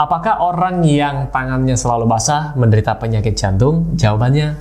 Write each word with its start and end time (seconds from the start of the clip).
Apakah 0.00 0.40
orang 0.40 0.80
yang 0.80 1.28
tangannya 1.28 1.76
selalu 1.76 2.08
basah 2.08 2.56
menderita 2.56 2.96
penyakit 2.96 3.36
jantung? 3.36 3.92
Jawabannya 4.00 4.56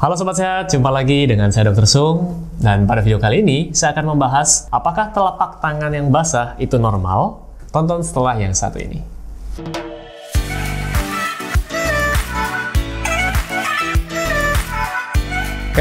Halo 0.00 0.16
Sobat 0.16 0.40
Sehat, 0.40 0.72
jumpa 0.72 0.88
lagi 0.88 1.28
dengan 1.28 1.52
saya 1.52 1.68
Dr. 1.68 1.84
Sung 1.84 2.48
dan 2.56 2.88
pada 2.88 3.04
video 3.04 3.20
kali 3.20 3.44
ini 3.44 3.76
saya 3.76 3.92
akan 3.92 4.16
membahas 4.16 4.64
apakah 4.72 5.12
telapak 5.12 5.60
tangan 5.60 5.92
yang 5.92 6.08
basah 6.08 6.56
itu 6.56 6.80
normal? 6.80 7.44
Tonton 7.68 8.00
setelah 8.00 8.32
yang 8.40 8.56
satu 8.56 8.80
ini. 8.80 9.04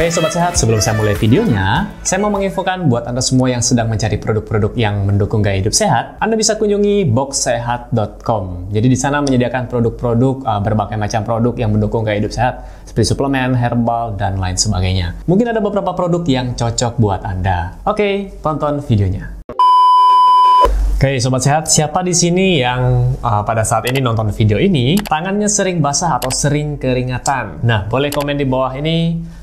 Oke 0.01 0.09
Sobat 0.17 0.33
Sehat, 0.33 0.57
sebelum 0.57 0.81
saya 0.81 0.97
mulai 0.97 1.13
videonya, 1.13 1.85
saya 2.01 2.17
mau 2.25 2.33
menginfokan 2.33 2.89
buat 2.89 3.05
Anda 3.05 3.21
semua 3.21 3.53
yang 3.53 3.61
sedang 3.61 3.85
mencari 3.85 4.17
produk-produk 4.17 4.73
yang 4.73 5.05
mendukung 5.05 5.45
gaya 5.45 5.61
hidup 5.61 5.77
sehat, 5.77 6.17
Anda 6.17 6.33
bisa 6.33 6.57
kunjungi 6.57 7.05
boxsehat.com. 7.13 8.73
Jadi 8.73 8.87
di 8.89 8.97
sana 8.97 9.21
menyediakan 9.21 9.69
produk-produk, 9.69 10.41
uh, 10.41 10.57
berbagai 10.57 10.97
macam 10.97 11.21
produk 11.21 11.53
yang 11.53 11.69
mendukung 11.77 12.01
gaya 12.01 12.17
hidup 12.17 12.33
sehat, 12.33 12.65
seperti 12.81 13.13
suplemen, 13.13 13.53
herbal, 13.53 14.17
dan 14.17 14.41
lain 14.41 14.57
sebagainya. 14.57 15.21
Mungkin 15.29 15.53
ada 15.53 15.61
beberapa 15.61 15.93
produk 15.93 16.25
yang 16.25 16.57
cocok 16.57 16.97
buat 16.97 17.21
Anda. 17.21 17.77
Oke, 17.85 18.41
tonton 18.41 18.81
videonya. 18.81 19.37
Oke, 20.97 21.21
sobat 21.21 21.45
sehat, 21.45 21.69
siapa 21.69 22.01
di 22.01 22.17
sini 22.17 22.57
yang 22.57 23.13
uh, 23.21 23.45
pada 23.45 23.61
saat 23.61 23.85
ini 23.85 24.01
nonton 24.01 24.33
video 24.33 24.57
ini 24.57 24.97
tangannya 25.05 25.45
sering 25.45 25.77
basah 25.77 26.17
atau 26.17 26.33
sering 26.33 26.81
keringatan? 26.81 27.61
Nah, 27.61 27.85
boleh 27.85 28.09
komen 28.09 28.41
di 28.41 28.49
bawah 28.49 28.73
ini 28.73 28.97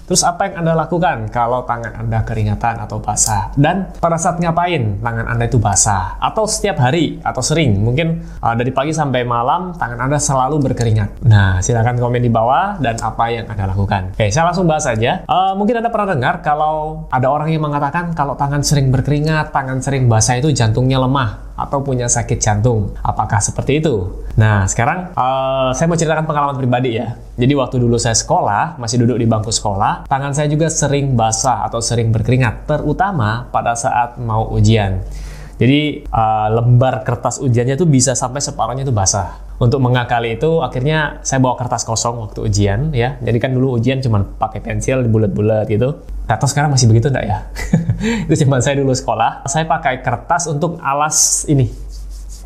Terus 0.08 0.24
apa 0.24 0.48
yang 0.48 0.64
Anda 0.64 0.72
lakukan 0.72 1.28
kalau 1.28 1.68
tangan 1.68 1.92
Anda 2.00 2.24
keringatan 2.24 2.80
atau 2.80 2.96
basah? 2.96 3.52
Dan 3.60 3.92
pada 4.00 4.16
saat 4.16 4.40
ngapain 4.40 5.04
tangan 5.04 5.28
Anda 5.28 5.44
itu 5.44 5.60
basah? 5.60 6.16
Atau 6.16 6.48
setiap 6.48 6.80
hari 6.80 7.20
atau 7.20 7.44
sering? 7.44 7.76
Mungkin 7.76 8.24
uh, 8.40 8.56
dari 8.56 8.72
pagi 8.72 8.96
sampai 8.96 9.28
malam 9.28 9.76
tangan 9.76 10.00
Anda 10.08 10.16
selalu 10.16 10.64
berkeringat. 10.64 11.28
Nah, 11.28 11.60
silahkan 11.60 12.00
komen 12.00 12.24
di 12.24 12.32
bawah 12.32 12.80
dan 12.80 12.96
apa 13.04 13.24
yang 13.28 13.44
Anda 13.52 13.68
lakukan. 13.68 14.16
Oke, 14.16 14.32
saya 14.32 14.48
langsung 14.48 14.64
bahas 14.64 14.88
saja. 14.88 15.28
Uh, 15.28 15.52
mungkin 15.60 15.84
Anda 15.84 15.92
pernah 15.92 16.16
dengar 16.16 16.40
kalau 16.40 17.04
ada 17.12 17.28
orang 17.28 17.52
yang 17.52 17.60
mengatakan 17.68 18.16
kalau 18.16 18.32
tangan 18.32 18.64
sering 18.64 18.88
berkeringat, 18.88 19.52
tangan 19.52 19.84
sering 19.84 20.08
basah 20.08 20.40
itu 20.40 20.48
jantungnya 20.56 20.96
lemah 21.04 21.47
atau 21.58 21.82
punya 21.82 22.06
sakit 22.06 22.38
jantung. 22.38 22.94
Apakah 23.02 23.42
seperti 23.42 23.82
itu? 23.82 24.22
Nah, 24.38 24.62
sekarang 24.70 25.10
uh, 25.18 25.74
saya 25.74 25.90
mau 25.90 25.98
ceritakan 25.98 26.22
pengalaman 26.22 26.54
pribadi 26.54 26.94
ya. 26.94 27.18
Jadi 27.34 27.52
waktu 27.58 27.82
dulu 27.82 27.98
saya 27.98 28.14
sekolah, 28.14 28.78
masih 28.78 29.02
duduk 29.02 29.18
di 29.18 29.26
bangku 29.26 29.50
sekolah, 29.50 30.06
tangan 30.06 30.30
saya 30.30 30.46
juga 30.46 30.70
sering 30.70 31.18
basah 31.18 31.66
atau 31.66 31.82
sering 31.82 32.14
berkeringat, 32.14 32.70
terutama 32.70 33.50
pada 33.50 33.74
saat 33.74 34.14
mau 34.22 34.46
ujian. 34.54 35.02
Jadi 35.58 36.06
uh, 36.06 36.48
lembar 36.54 37.02
kertas 37.02 37.42
ujiannya 37.42 37.74
itu 37.74 37.82
bisa 37.82 38.14
sampai 38.14 38.38
separuhnya 38.38 38.86
itu 38.86 38.94
basah. 38.94 39.47
Untuk 39.58 39.82
mengakali 39.82 40.38
itu, 40.38 40.62
akhirnya 40.62 41.18
saya 41.26 41.42
bawa 41.42 41.58
kertas 41.58 41.82
kosong 41.82 42.22
waktu 42.22 42.46
ujian 42.46 42.94
ya. 42.94 43.18
Jadi 43.18 43.38
kan 43.42 43.50
dulu 43.50 43.74
ujian 43.74 43.98
cuma 43.98 44.22
pakai 44.22 44.62
pensil 44.62 45.02
bulat-bulat 45.10 45.66
gitu. 45.66 45.98
Atau 46.30 46.46
sekarang 46.46 46.70
masih 46.70 46.86
begitu 46.86 47.10
enggak 47.10 47.26
ya? 47.26 47.38
itu 48.30 48.46
cuma 48.46 48.62
saya 48.62 48.78
dulu 48.78 48.94
sekolah. 48.94 49.42
Saya 49.50 49.66
pakai 49.66 49.98
kertas 49.98 50.46
untuk 50.46 50.78
alas 50.78 51.42
ini, 51.50 51.66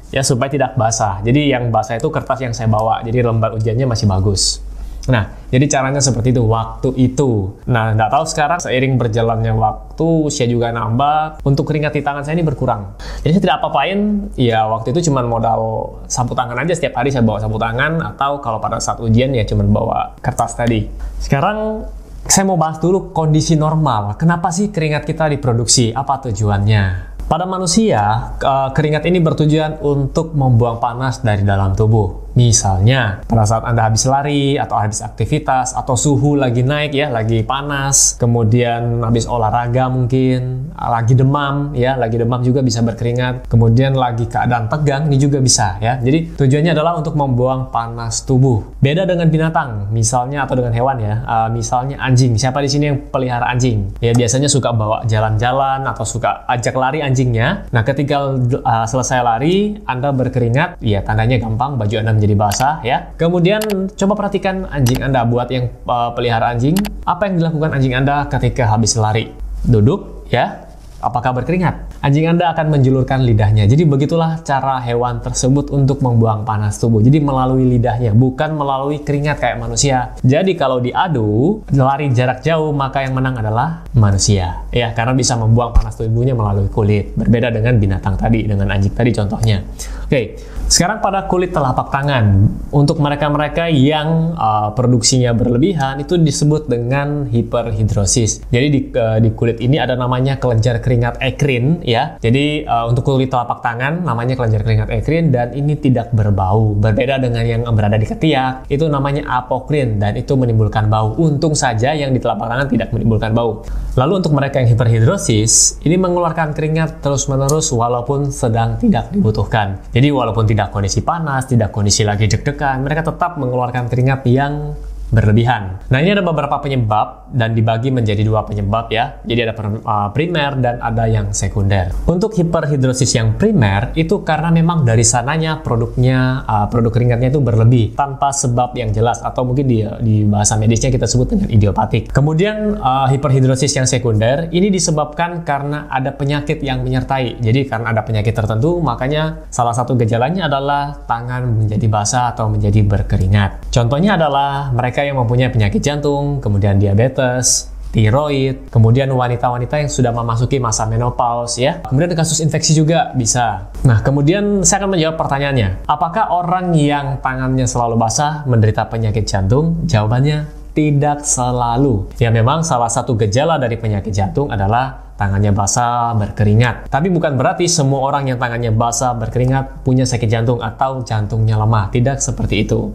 ya 0.08 0.24
supaya 0.24 0.48
tidak 0.48 0.72
basah. 0.72 1.20
Jadi 1.20 1.52
yang 1.52 1.68
basah 1.68 2.00
itu 2.00 2.08
kertas 2.08 2.40
yang 2.40 2.56
saya 2.56 2.72
bawa. 2.72 3.04
Jadi 3.04 3.20
lembar 3.20 3.52
ujiannya 3.60 3.84
masih 3.84 4.08
bagus. 4.08 4.64
Nah, 5.10 5.34
jadi 5.50 5.66
caranya 5.66 5.98
seperti 5.98 6.30
itu 6.30 6.46
waktu 6.46 6.94
itu. 6.94 7.58
Nah, 7.66 7.90
nggak 7.90 8.10
tahu 8.12 8.24
sekarang 8.28 8.62
seiring 8.62 8.94
berjalannya 8.94 9.50
waktu, 9.50 10.30
usia 10.30 10.46
juga 10.46 10.70
nambah, 10.70 11.42
untuk 11.42 11.66
keringat 11.66 11.98
di 11.98 12.06
tangan 12.06 12.22
saya 12.22 12.38
ini 12.38 12.46
berkurang. 12.46 12.94
Jadi 13.26 13.34
saya 13.34 13.42
tidak 13.42 13.56
apa-apain, 13.58 14.30
ya 14.38 14.62
waktu 14.70 14.94
itu 14.94 15.10
cuma 15.10 15.26
modal 15.26 15.90
sapu 16.06 16.38
tangan 16.38 16.54
aja 16.54 16.78
setiap 16.78 17.02
hari 17.02 17.10
saya 17.10 17.26
bawa 17.26 17.42
sapu 17.42 17.58
tangan, 17.58 17.98
atau 18.14 18.38
kalau 18.38 18.62
pada 18.62 18.78
saat 18.78 19.02
ujian 19.02 19.34
ya 19.34 19.42
cuma 19.42 19.66
bawa 19.66 20.14
kertas 20.22 20.54
tadi. 20.54 20.86
Sekarang 21.18 21.82
saya 22.22 22.46
mau 22.46 22.54
bahas 22.54 22.78
dulu 22.78 23.10
kondisi 23.10 23.58
normal. 23.58 24.14
Kenapa 24.14 24.54
sih 24.54 24.70
keringat 24.70 25.02
kita 25.02 25.26
diproduksi? 25.26 25.90
Apa 25.90 26.22
tujuannya? 26.30 27.10
Pada 27.26 27.48
manusia, 27.48 28.34
keringat 28.76 29.08
ini 29.08 29.16
bertujuan 29.16 29.80
untuk 29.80 30.36
membuang 30.36 30.76
panas 30.78 31.24
dari 31.24 31.40
dalam 31.40 31.72
tubuh. 31.72 32.31
Misalnya, 32.32 33.20
pada 33.28 33.44
saat 33.44 33.64
Anda 33.68 33.88
habis 33.88 34.08
lari 34.08 34.56
atau 34.56 34.80
habis 34.80 35.04
aktivitas 35.04 35.76
atau 35.76 35.94
suhu 35.98 36.34
lagi 36.40 36.64
naik 36.64 36.96
ya, 36.96 37.12
lagi 37.12 37.44
panas, 37.44 38.16
kemudian 38.16 39.04
habis 39.04 39.28
olahraga 39.28 39.92
mungkin, 39.92 40.72
lagi 40.72 41.12
demam 41.12 41.76
ya, 41.76 42.00
lagi 42.00 42.16
demam 42.16 42.40
juga 42.40 42.64
bisa 42.64 42.80
berkeringat. 42.80 43.52
Kemudian 43.52 43.92
lagi 43.92 44.24
keadaan 44.24 44.72
tegang 44.72 45.12
ini 45.12 45.20
juga 45.20 45.44
bisa 45.44 45.76
ya. 45.78 46.00
Jadi 46.00 46.32
tujuannya 46.38 46.72
adalah 46.72 46.96
untuk 46.96 47.14
membuang 47.14 47.68
panas 47.68 48.24
tubuh. 48.24 48.64
Beda 48.80 49.04
dengan 49.04 49.28
binatang, 49.28 49.92
misalnya 49.92 50.48
atau 50.48 50.56
dengan 50.56 50.72
hewan 50.72 50.98
ya. 51.04 51.14
Uh, 51.28 51.48
misalnya 51.52 52.00
anjing. 52.00 52.34
Siapa 52.40 52.64
di 52.64 52.70
sini 52.72 52.84
yang 52.88 52.98
pelihara 53.12 53.44
anjing? 53.52 53.92
Ya 54.00 54.16
biasanya 54.16 54.48
suka 54.48 54.72
bawa 54.72 55.04
jalan-jalan 55.04 55.84
atau 55.84 56.04
suka 56.08 56.48
ajak 56.48 56.74
lari 56.74 57.04
anjingnya. 57.04 57.68
Nah, 57.70 57.84
ketika 57.84 58.32
uh, 58.40 58.86
selesai 58.88 59.20
lari, 59.20 59.76
Anda 59.84 60.10
berkeringat, 60.10 60.80
ya 60.80 61.04
tandanya 61.04 61.36
gampang 61.38 61.76
baju 61.76 61.94
Anda 62.00 62.21
menjadi 62.22 62.38
basah 62.38 62.74
ya. 62.86 63.10
Kemudian 63.18 63.90
coba 63.98 64.14
perhatikan 64.14 64.70
anjing 64.70 65.02
Anda 65.02 65.26
buat 65.26 65.50
yang 65.50 65.74
uh, 65.90 66.14
pelihara 66.14 66.54
anjing, 66.54 66.78
apa 67.02 67.26
yang 67.26 67.42
dilakukan 67.42 67.74
anjing 67.74 67.98
Anda 67.98 68.30
ketika 68.30 68.70
habis 68.70 68.94
lari? 68.94 69.34
Duduk 69.66 70.30
ya, 70.30 70.70
apakah 71.02 71.42
berkeringat? 71.42 71.98
Anjing 72.00 72.30
Anda 72.30 72.54
akan 72.54 72.70
menjulurkan 72.78 73.26
lidahnya. 73.26 73.66
Jadi 73.66 73.82
begitulah 73.82 74.40
cara 74.46 74.78
hewan 74.80 75.18
tersebut 75.18 75.74
untuk 75.74 75.98
membuang 76.00 76.46
panas 76.46 76.78
tubuh. 76.78 77.02
Jadi 77.02 77.18
melalui 77.18 77.66
lidahnya, 77.66 78.14
bukan 78.14 78.54
melalui 78.54 79.02
keringat 79.02 79.42
kayak 79.42 79.58
manusia. 79.58 80.14
Jadi 80.22 80.54
kalau 80.54 80.78
diadu, 80.78 81.60
lari 81.74 82.14
jarak 82.14 82.40
jauh, 82.46 82.70
maka 82.70 83.02
yang 83.02 83.18
menang 83.18 83.42
adalah 83.42 83.82
manusia. 83.98 84.62
Ya, 84.70 84.94
karena 84.94 85.12
bisa 85.12 85.34
membuang 85.34 85.74
panas 85.74 85.98
tubuhnya 85.98 86.38
melalui 86.38 86.70
kulit. 86.70 87.12
Berbeda 87.18 87.50
dengan 87.50 87.76
binatang 87.76 88.14
tadi, 88.14 88.46
dengan 88.46 88.70
anjing 88.70 88.94
tadi 88.94 89.10
contohnya. 89.10 89.66
Oke, 90.06 90.38
sekarang 90.70 91.02
pada 91.02 91.26
kulit 91.26 91.50
telapak 91.52 91.92
tangan. 91.92 92.48
Untuk 92.72 93.02
mereka-mereka 93.02 93.68
yang 93.68 94.32
uh, 94.38 94.72
produksinya 94.72 95.36
berlebihan, 95.36 96.00
itu 96.00 96.16
disebut 96.16 96.70
dengan 96.70 97.28
hiperhidrosis. 97.28 98.48
Jadi 98.48 98.66
di, 98.70 98.80
uh, 98.94 99.18
di 99.20 99.32
kulit 99.36 99.60
ini 99.60 99.76
ada 99.76 99.98
namanya 99.98 100.40
kelenjar 100.40 100.80
keringat 100.80 100.91
ekrin, 101.00 101.80
ya. 101.86 102.20
Jadi 102.20 102.66
uh, 102.66 102.90
untuk 102.90 103.06
kulit 103.06 103.32
telapak 103.32 103.62
tangan 103.62 104.04
namanya 104.04 104.34
kelenjar 104.36 104.66
keringat 104.66 104.90
ekrin 104.92 105.32
dan 105.32 105.54
ini 105.56 105.78
tidak 105.78 106.12
berbau. 106.12 106.74
Berbeda 106.76 107.22
dengan 107.22 107.44
yang 107.46 107.62
berada 107.72 107.96
di 107.96 108.04
ketiak, 108.04 108.68
itu 108.68 108.84
namanya 108.90 109.24
apokrin 109.40 109.96
dan 110.02 110.18
itu 110.18 110.34
menimbulkan 110.34 110.90
bau. 110.90 111.14
Untung 111.16 111.54
saja 111.54 111.94
yang 111.94 112.12
di 112.12 112.18
telapak 112.18 112.44
tangan 112.50 112.66
tidak 112.68 112.88
menimbulkan 112.92 113.32
bau. 113.32 113.62
Lalu 113.94 114.12
untuk 114.24 114.32
mereka 114.34 114.60
yang 114.60 114.72
hiperhidrosis, 114.72 115.84
ini 115.86 115.96
mengeluarkan 116.00 116.56
keringat 116.56 117.04
terus-menerus 117.04 117.70
walaupun 117.70 118.34
sedang 118.34 118.80
tidak 118.80 119.12
dibutuhkan. 119.14 119.78
Jadi 119.94 120.08
walaupun 120.10 120.48
tidak 120.48 120.74
kondisi 120.74 121.04
panas, 121.04 121.46
tidak 121.46 121.70
kondisi 121.70 122.02
lagi 122.02 122.26
deg-degan, 122.26 122.82
mereka 122.82 123.12
tetap 123.12 123.36
mengeluarkan 123.36 123.86
keringat 123.86 124.24
yang 124.26 124.74
berlebihan. 125.12 125.78
Nah 125.92 125.98
ini 126.00 126.16
ada 126.16 126.24
beberapa 126.24 126.56
penyebab 126.58 127.28
dan 127.36 127.52
dibagi 127.52 127.92
menjadi 127.92 128.24
dua 128.24 128.48
penyebab 128.48 128.88
ya. 128.88 129.20
Jadi 129.28 129.40
ada 129.44 129.54
uh, 129.60 130.08
primer 130.10 130.56
dan 130.58 130.80
ada 130.80 131.04
yang 131.04 131.30
sekunder. 131.36 131.92
Untuk 132.08 132.32
hiperhidrosis 132.32 133.12
yang 133.12 133.36
primer 133.36 133.92
itu 133.92 134.24
karena 134.24 134.48
memang 134.48 134.88
dari 134.88 135.04
sananya 135.04 135.60
produknya 135.60 136.48
uh, 136.48 136.66
produk 136.72 136.92
keringatnya 136.96 137.28
itu 137.28 137.44
berlebih 137.44 137.92
tanpa 137.92 138.32
sebab 138.32 138.72
yang 138.74 138.88
jelas 138.90 139.20
atau 139.20 139.44
mungkin 139.44 139.68
di, 139.68 139.84
di 140.00 140.24
bahasa 140.24 140.56
medisnya 140.56 140.88
kita 140.88 141.04
sebut 141.04 141.36
dengan 141.36 141.52
idiopatik. 141.52 142.08
Kemudian 142.08 142.80
uh, 142.80 143.06
hiperhidrosis 143.12 143.76
yang 143.76 143.84
sekunder 143.84 144.48
ini 144.48 144.72
disebabkan 144.72 145.44
karena 145.44 145.92
ada 145.92 146.16
penyakit 146.16 146.64
yang 146.64 146.80
menyertai. 146.80 147.36
Jadi 147.44 147.68
karena 147.68 147.92
ada 147.92 148.00
penyakit 148.00 148.32
tertentu 148.32 148.80
makanya 148.80 149.44
salah 149.52 149.76
satu 149.76 149.92
gejalanya 150.00 150.48
adalah 150.48 151.04
tangan 151.04 151.44
menjadi 151.52 151.86
basah 151.92 152.32
atau 152.32 152.48
menjadi 152.48 152.80
berkeringat. 152.80 153.68
Contohnya 153.68 154.16
adalah 154.16 154.72
mereka 154.72 155.01
yang 155.04 155.18
mempunyai 155.20 155.50
penyakit 155.50 155.82
jantung, 155.82 156.38
kemudian 156.38 156.78
diabetes, 156.78 157.72
tiroid, 157.92 158.72
kemudian 158.72 159.12
wanita-wanita 159.12 159.84
yang 159.84 159.90
sudah 159.92 160.10
memasuki 160.10 160.56
masa 160.56 160.88
menopause 160.88 161.60
ya. 161.60 161.84
Kemudian 161.84 162.16
kasus 162.16 162.40
infeksi 162.40 162.72
juga 162.72 163.12
bisa. 163.12 163.68
Nah, 163.84 164.00
kemudian 164.00 164.64
saya 164.64 164.82
akan 164.82 164.96
menjawab 164.96 165.16
pertanyaannya. 165.20 165.84
Apakah 165.84 166.32
orang 166.32 166.72
yang 166.72 167.20
tangannya 167.20 167.68
selalu 167.68 168.00
basah 168.00 168.48
menderita 168.48 168.88
penyakit 168.88 169.28
jantung? 169.28 169.84
Jawabannya 169.84 170.48
tidak 170.72 171.28
selalu. 171.28 172.08
Ya 172.16 172.32
memang 172.32 172.64
salah 172.64 172.88
satu 172.88 173.12
gejala 173.20 173.60
dari 173.60 173.76
penyakit 173.76 174.08
jantung 174.08 174.48
adalah 174.48 175.12
tangannya 175.20 175.52
basah, 175.52 176.16
berkeringat. 176.16 176.88
Tapi 176.88 177.12
bukan 177.12 177.36
berarti 177.36 177.68
semua 177.68 178.08
orang 178.08 178.32
yang 178.32 178.40
tangannya 178.40 178.72
basah, 178.72 179.12
berkeringat 179.14 179.84
punya 179.84 180.08
sakit 180.08 180.26
jantung 180.26 180.64
atau 180.64 181.04
jantungnya 181.04 181.60
lemah. 181.60 181.92
Tidak 181.92 182.18
seperti 182.18 182.64
itu. 182.64 182.88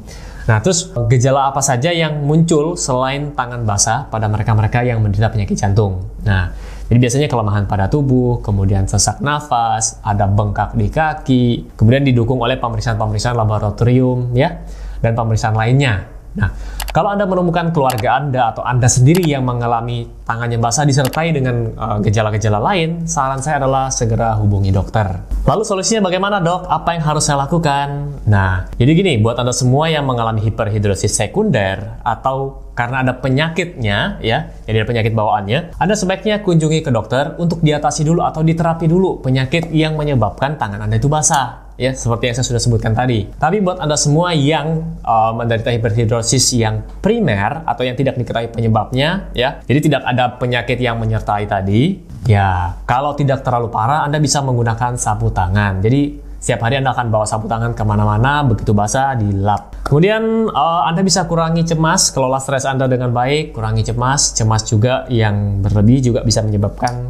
Nah, 0.47 0.63
terus 0.63 0.95
gejala 1.11 1.51
apa 1.51 1.59
saja 1.59 1.91
yang 1.91 2.23
muncul 2.23 2.79
selain 2.79 3.35
tangan 3.35 3.67
basah 3.67 4.07
pada 4.07 4.31
mereka-mereka 4.31 4.79
yang 4.87 5.03
menderita 5.03 5.27
penyakit 5.27 5.59
jantung? 5.59 6.07
Nah, 6.23 6.55
Jadi 6.87 7.03
biasanya 7.03 7.27
kelemahan 7.27 7.67
pada 7.67 7.91
tubuh, 7.91 8.39
kemudian 8.39 8.87
sesak 8.87 9.19
nafas, 9.19 9.99
ada 10.07 10.23
bengkak 10.23 10.71
di 10.71 10.87
kaki, 10.87 11.75
kemudian 11.75 12.07
didukung 12.07 12.39
oleh 12.39 12.55
pemeriksaan-pemeriksaan 12.55 13.35
laboratorium 13.35 14.31
ya 14.31 14.63
dan 15.03 15.11
pemeriksaan 15.11 15.51
lainnya. 15.51 16.07
Nah, 16.37 16.53
kalau 16.93 17.09
Anda 17.09 17.25
menemukan 17.25 17.73
keluarga 17.73 18.21
Anda 18.21 18.53
atau 18.53 18.61
Anda 18.61 18.85
sendiri 18.85 19.25
yang 19.25 19.41
mengalami 19.41 20.05
tangannya 20.21 20.61
basah 20.61 20.85
disertai 20.85 21.33
dengan 21.33 21.73
uh, 21.73 21.97
gejala-gejala 22.01 22.61
uh, 22.61 22.63
lain, 22.63 23.09
saran 23.09 23.41
saya 23.41 23.57
adalah 23.57 23.89
segera 23.89 24.37
hubungi 24.37 24.69
dokter. 24.69 25.17
Lalu 25.49 25.65
solusinya 25.65 26.05
bagaimana 26.05 26.37
dok? 26.37 26.69
Apa 26.69 26.93
yang 26.93 27.03
harus 27.09 27.25
saya 27.25 27.41
lakukan? 27.41 28.21
Nah, 28.29 28.69
jadi 28.77 28.91
gini, 28.93 29.13
buat 29.17 29.41
Anda 29.41 29.49
semua 29.49 29.89
yang 29.89 30.05
mengalami 30.05 30.45
hiperhidrosis 30.45 31.17
sekunder 31.17 32.01
atau 32.05 32.69
karena 32.77 33.01
ada 33.01 33.17
penyakitnya, 33.17 34.21
ya, 34.21 34.53
jadi 34.69 34.85
ada 34.85 34.87
penyakit 34.87 35.17
bawaannya, 35.17 35.81
Anda 35.81 35.97
sebaiknya 35.97 36.45
kunjungi 36.45 36.85
ke 36.85 36.93
dokter 36.93 37.33
untuk 37.41 37.65
diatasi 37.65 38.05
dulu 38.05 38.21
atau 38.21 38.45
diterapi 38.45 38.85
dulu 38.85 39.25
penyakit 39.25 39.73
yang 39.73 39.97
menyebabkan 39.97 40.61
tangan 40.61 40.85
Anda 40.85 41.01
itu 41.01 41.09
basah 41.09 41.66
ya 41.77 41.93
seperti 41.93 42.33
yang 42.33 42.35
saya 42.35 42.47
sudah 42.49 42.61
sebutkan 42.61 42.91
tadi. 42.97 43.29
Tapi 43.37 43.61
buat 43.61 43.77
Anda 43.77 43.95
semua 43.95 44.33
yang 44.33 44.97
uh, 45.05 45.31
menderita 45.37 45.69
hiperhidrosis 45.71 46.57
yang 46.57 46.83
primer 46.99 47.63
atau 47.63 47.85
yang 47.85 47.93
tidak 47.93 48.17
diketahui 48.17 48.49
penyebabnya 48.51 49.29
ya. 49.37 49.61
Jadi 49.63 49.79
tidak 49.87 50.01
ada 50.03 50.35
penyakit 50.35 50.81
yang 50.81 50.97
menyertai 50.97 51.45
tadi. 51.45 52.01
Ya, 52.27 52.75
kalau 52.83 53.15
tidak 53.15 53.45
terlalu 53.45 53.71
parah 53.71 54.03
Anda 54.03 54.19
bisa 54.19 54.43
menggunakan 54.43 54.99
sapu 54.99 55.31
tangan. 55.31 55.79
Jadi 55.79 56.27
setiap 56.37 56.67
hari 56.67 56.77
Anda 56.81 56.91
akan 56.91 57.07
bawa 57.07 57.25
sapu 57.25 57.47
tangan 57.47 57.71
ke 57.71 57.83
mana-mana, 57.87 58.43
begitu 58.43 58.75
basah 58.75 59.15
di 59.15 59.31
lap. 59.31 59.79
Kemudian 59.87 60.51
uh, 60.51 60.83
Anda 60.83 61.05
bisa 61.05 61.23
kurangi 61.23 61.63
cemas, 61.63 62.11
kelola 62.11 62.41
stres 62.43 62.67
Anda 62.67 62.89
dengan 62.91 63.15
baik, 63.15 63.55
kurangi 63.55 63.87
cemas. 63.87 64.35
Cemas 64.35 64.67
juga 64.67 65.07
yang 65.07 65.63
berlebih 65.63 66.11
juga 66.11 66.19
bisa 66.27 66.43
menyebabkan 66.43 67.09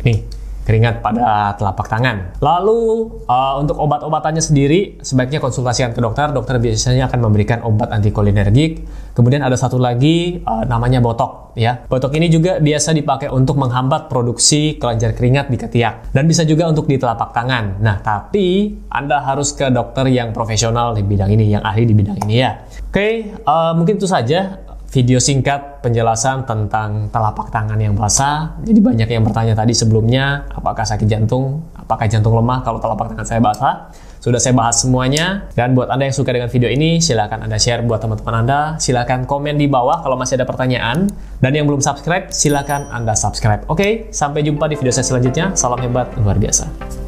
nih 0.00 0.39
keringat 0.70 1.02
pada 1.02 1.58
telapak 1.58 1.90
tangan. 1.90 2.38
Lalu 2.38 3.10
uh, 3.26 3.58
untuk 3.58 3.74
obat-obatannya 3.74 4.38
sendiri 4.38 5.02
sebaiknya 5.02 5.42
konsultasikan 5.42 5.90
ke 5.90 5.98
dokter. 5.98 6.30
Dokter 6.30 6.62
biasanya 6.62 7.10
akan 7.10 7.26
memberikan 7.26 7.66
obat 7.66 7.90
antikolinergik. 7.90 8.86
Kemudian 9.10 9.42
ada 9.42 9.58
satu 9.58 9.82
lagi 9.82 10.38
uh, 10.46 10.62
namanya 10.62 11.02
botok 11.02 11.58
ya. 11.58 11.82
Botok 11.90 12.14
ini 12.14 12.30
juga 12.30 12.62
biasa 12.62 12.94
dipakai 12.94 13.34
untuk 13.34 13.58
menghambat 13.58 14.06
produksi 14.06 14.78
kelenjar 14.78 15.18
keringat 15.18 15.50
di 15.50 15.58
ketiak 15.58 16.14
dan 16.14 16.30
bisa 16.30 16.46
juga 16.46 16.70
untuk 16.70 16.86
di 16.86 16.94
telapak 16.94 17.34
tangan. 17.34 17.82
Nah, 17.82 17.98
tapi 17.98 18.78
Anda 18.86 19.26
harus 19.26 19.50
ke 19.58 19.66
dokter 19.74 20.06
yang 20.06 20.30
profesional 20.30 20.94
di 20.94 21.02
bidang 21.02 21.34
ini, 21.34 21.50
yang 21.50 21.66
ahli 21.66 21.82
di 21.82 21.94
bidang 21.98 22.22
ini 22.22 22.34
ya. 22.38 22.62
Oke, 22.62 22.94
okay, 22.94 23.12
uh, 23.42 23.74
mungkin 23.74 23.98
itu 23.98 24.06
saja 24.06 24.69
video 24.90 25.22
singkat 25.22 25.86
penjelasan 25.86 26.42
tentang 26.44 27.06
telapak 27.14 27.54
tangan 27.54 27.78
yang 27.78 27.94
basah. 27.94 28.58
Jadi 28.66 28.82
banyak 28.82 29.08
yang 29.08 29.22
bertanya 29.22 29.54
tadi 29.54 29.70
sebelumnya, 29.70 30.50
apakah 30.50 30.82
sakit 30.82 31.06
jantung, 31.06 31.62
apakah 31.78 32.10
jantung 32.10 32.34
lemah 32.34 32.66
kalau 32.66 32.82
telapak 32.82 33.14
tangan 33.14 33.26
saya 33.26 33.40
basah. 33.40 33.74
Sudah 34.20 34.36
saya 34.36 34.52
bahas 34.52 34.82
semuanya. 34.82 35.48
Dan 35.56 35.72
buat 35.72 35.88
Anda 35.88 36.10
yang 36.10 36.16
suka 36.18 36.34
dengan 36.34 36.52
video 36.52 36.68
ini, 36.68 37.00
silahkan 37.00 37.40
Anda 37.40 37.56
share 37.56 37.86
buat 37.86 38.04
teman-teman 38.04 38.44
Anda. 38.44 38.60
Silahkan 38.76 39.24
komen 39.24 39.56
di 39.56 39.64
bawah 39.64 40.04
kalau 40.04 40.18
masih 40.18 40.36
ada 40.36 40.44
pertanyaan. 40.44 41.08
Dan 41.40 41.56
yang 41.56 41.64
belum 41.64 41.80
subscribe, 41.80 42.28
silahkan 42.28 42.84
Anda 42.92 43.16
subscribe. 43.16 43.64
Oke, 43.72 44.12
sampai 44.12 44.44
jumpa 44.44 44.68
di 44.68 44.76
video 44.76 44.92
saya 44.92 45.08
selanjutnya. 45.08 45.56
Salam 45.56 45.80
hebat, 45.80 46.12
luar 46.20 46.36
biasa. 46.36 46.99